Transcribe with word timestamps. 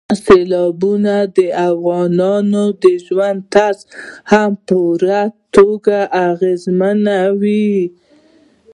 سیلابونه 0.23 1.15
د 1.37 1.39
افغانانو 1.69 2.63
د 2.83 2.85
ژوند 3.05 3.39
طرز 3.53 3.79
هم 4.31 4.51
په 4.55 4.61
پوره 4.67 5.21
توګه 5.55 5.97
اغېزمنوي. 6.29 7.75